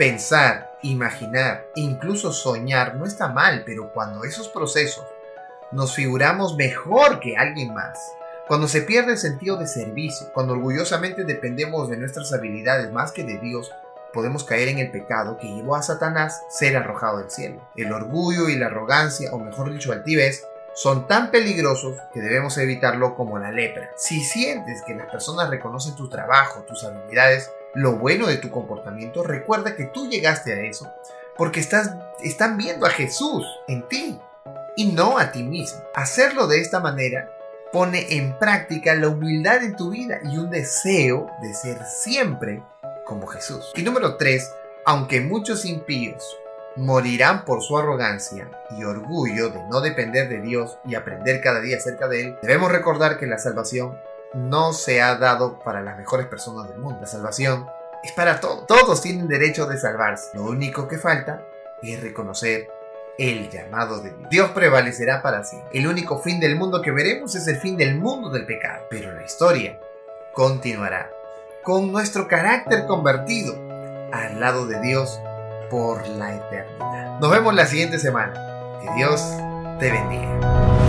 Pensar, 0.00 0.78
imaginar 0.80 1.66
incluso 1.75 2.33
soñar 2.33 2.95
no 2.95 3.04
está 3.04 3.28
mal, 3.28 3.64
pero 3.66 3.92
cuando 3.92 4.25
esos 4.25 4.49
procesos 4.49 5.04
nos 5.73 5.95
figuramos 5.95 6.57
mejor 6.57 7.21
que 7.21 7.37
alguien 7.37 7.75
más, 7.75 7.99
cuando 8.49 8.66
se 8.66 8.80
pierde 8.80 9.12
el 9.12 9.19
sentido 9.19 9.59
de 9.59 9.66
servicio, 9.66 10.33
cuando 10.33 10.54
orgullosamente 10.54 11.25
dependemos 11.25 11.90
de 11.90 11.99
nuestras 11.99 12.33
habilidades 12.33 12.90
más 12.90 13.12
que 13.12 13.25
de 13.25 13.37
Dios, 13.40 13.73
podemos 14.14 14.42
caer 14.45 14.69
en 14.69 14.78
el 14.78 14.90
pecado 14.90 15.37
que 15.37 15.54
llevó 15.54 15.76
a 15.76 15.83
Satanás 15.83 16.45
ser 16.49 16.78
arrojado 16.78 17.19
del 17.19 17.30
cielo. 17.30 17.61
El 17.76 17.92
orgullo 17.92 18.49
y 18.49 18.57
la 18.57 18.69
arrogancia, 18.69 19.30
o 19.35 19.38
mejor 19.38 19.71
dicho, 19.71 19.92
altivez, 19.92 20.47
son 20.73 21.09
tan 21.09 21.30
peligrosos 21.30 21.99
que 22.14 22.23
debemos 22.23 22.57
evitarlo 22.57 23.14
como 23.14 23.38
la 23.38 23.52
lepra. 23.52 23.90
Si 23.99 24.25
sientes 24.25 24.80
que 24.80 24.95
las 24.95 25.11
personas 25.11 25.50
reconocen 25.50 25.95
tu 25.95 26.09
trabajo, 26.09 26.62
tus 26.62 26.85
habilidades, 26.85 27.52
lo 27.75 27.97
bueno 27.97 28.27
de 28.27 28.37
tu 28.37 28.50
comportamiento, 28.50 29.23
recuerda 29.23 29.77
que 29.77 29.85
tú 29.85 30.09
llegaste 30.09 30.53
a 30.53 30.61
eso 30.61 30.91
porque 31.37 31.61
estás, 31.61 31.95
están 32.23 32.57
viendo 32.57 32.87
a 32.87 32.91
Jesús 32.91 33.47
en 33.69 33.87
ti 33.89 34.19
y 34.77 34.93
no 34.93 35.19
a 35.19 35.33
ti 35.33 35.43
mismo. 35.43 35.81
Hacerlo 35.95 36.47
de 36.47 36.61
esta 36.61 36.81
manera 36.81 37.31
pone 37.73 38.17
en 38.17 38.39
práctica 38.39 38.95
la 38.95 39.09
humildad 39.09 39.62
en 39.62 39.77
tu 39.77 39.91
vida 39.91 40.21
y 40.25 40.37
un 40.37 40.50
deseo 40.50 41.31
de 41.41 41.55
ser 41.55 41.79
siempre 41.85 42.62
como 43.07 43.27
Jesús. 43.27 43.73
Y 43.77 43.83
número 43.83 44.17
3, 44.17 44.50
aunque 44.85 45.21
muchos 45.21 45.65
impíos 45.65 46.37
morirán 46.77 47.45
por 47.45 47.62
su 47.62 47.77
arrogancia 47.79 48.50
y 48.77 48.85
orgullo 48.85 49.50
de 49.50 49.62
no 49.65 49.81
depender 49.81 50.29
de 50.29 50.41
Dios 50.41 50.79
y 50.85 50.95
aprender 50.95 51.41
cada 51.41 51.61
día 51.61 51.77
acerca 51.77 52.09
de 52.09 52.23
Él, 52.23 52.39
debemos 52.43 52.71
recordar 52.71 53.19
que 53.19 53.27
la 53.27 53.39
salvación 53.39 53.99
no 54.35 54.73
se 54.73 55.03
ha 55.03 55.17
dado 55.17 55.59
para 55.59 55.83
las 55.83 55.97
mejores 55.97 56.27
personas 56.27 56.69
del 56.69 56.79
mundo. 56.79 57.01
La 57.01 57.07
salvación 57.07 57.67
es 58.03 58.13
para 58.13 58.41
todos. 58.41 58.67
Todos 58.67 59.03
tienen 59.03 59.29
derecho 59.29 59.67
de 59.67 59.79
salvarse. 59.79 60.31
Lo 60.35 60.45
único 60.45 60.89
que 60.89 60.99
falta 60.99 61.43
es 61.83 62.01
reconocer 62.01 62.69
el 63.19 63.51
llamado 63.51 64.01
de 64.01 64.11
Dios. 64.11 64.31
Dios 64.31 64.51
prevalecerá 64.53 65.23
para 65.23 65.45
siempre. 65.45 65.79
El 65.79 65.87
único 65.87 66.19
fin 66.19 66.41
del 66.41 66.57
mundo 66.57 66.81
que 66.81 66.91
veremos 66.91 67.35
es 67.35 67.47
el 67.49 67.57
fin 67.57 67.77
del 67.77 67.97
mundo 67.99 68.31
del 68.31 68.47
pecado. 68.47 68.87
Pero 68.89 69.13
la 69.13 69.25
historia 69.25 69.79
continuará 70.33 71.11
con 71.63 71.93
nuestro 71.93 72.27
carácter 72.29 72.87
convertido 72.87 73.55
al 74.13 74.41
lado 74.41 74.67
de 74.67 74.81
Dios 74.81 75.21
por 75.69 76.07
la 76.09 76.35
eternidad. 76.35 77.19
Nos 77.21 77.31
vemos 77.31 77.55
la 77.55 77.67
siguiente 77.67 77.99
semana. 77.99 78.33
Que 78.81 78.91
Dios 78.95 79.23
te 79.79 79.91
bendiga. 79.91 80.80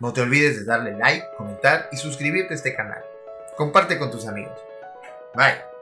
No 0.00 0.12
te 0.12 0.20
olvides 0.20 0.58
de 0.58 0.64
darle 0.64 0.92
like, 0.92 1.26
comentar 1.36 1.88
y 1.92 1.96
suscribirte 1.96 2.54
a 2.54 2.56
este 2.56 2.74
canal. 2.74 3.02
Comparte 3.56 3.98
con 3.98 4.10
tus 4.10 4.26
amigos. 4.26 4.58
Bye. 5.34 5.75